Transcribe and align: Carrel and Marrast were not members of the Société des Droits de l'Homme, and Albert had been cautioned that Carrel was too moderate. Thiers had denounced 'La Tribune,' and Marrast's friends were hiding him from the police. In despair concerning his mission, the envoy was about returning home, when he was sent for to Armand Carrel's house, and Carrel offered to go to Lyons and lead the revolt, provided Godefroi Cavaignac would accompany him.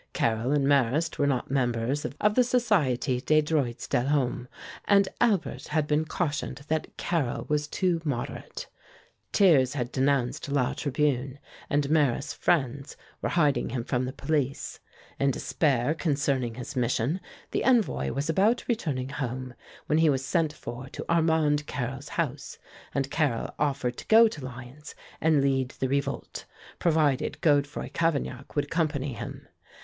Carrel 0.13 0.51
and 0.51 0.67
Marrast 0.67 1.19
were 1.19 1.27
not 1.27 1.51
members 1.51 2.05
of 2.05 2.33
the 2.33 2.41
Société 2.41 3.23
des 3.23 3.43
Droits 3.43 3.87
de 3.87 4.01
l'Homme, 4.01 4.47
and 4.85 5.07
Albert 5.21 5.67
had 5.67 5.85
been 5.85 6.05
cautioned 6.05 6.61
that 6.69 6.97
Carrel 6.97 7.45
was 7.47 7.67
too 7.67 8.01
moderate. 8.03 8.65
Thiers 9.31 9.75
had 9.75 9.91
denounced 9.91 10.49
'La 10.49 10.73
Tribune,' 10.73 11.37
and 11.69 11.87
Marrast's 11.91 12.33
friends 12.33 12.97
were 13.21 13.29
hiding 13.29 13.69
him 13.69 13.83
from 13.83 14.05
the 14.05 14.11
police. 14.11 14.79
In 15.19 15.29
despair 15.29 15.93
concerning 15.93 16.55
his 16.55 16.75
mission, 16.75 17.21
the 17.51 17.63
envoy 17.63 18.11
was 18.11 18.27
about 18.27 18.67
returning 18.67 19.09
home, 19.09 19.53
when 19.85 19.99
he 19.99 20.09
was 20.09 20.25
sent 20.25 20.51
for 20.51 20.89
to 20.89 21.05
Armand 21.09 21.67
Carrel's 21.67 22.09
house, 22.17 22.57
and 22.95 23.11
Carrel 23.11 23.53
offered 23.59 23.97
to 23.97 24.07
go 24.07 24.27
to 24.27 24.43
Lyons 24.43 24.95
and 25.21 25.43
lead 25.43 25.69
the 25.77 25.87
revolt, 25.87 26.45
provided 26.79 27.39
Godefroi 27.41 27.91
Cavaignac 27.93 28.55
would 28.55 28.65
accompany 28.65 29.13
him. 29.13 29.47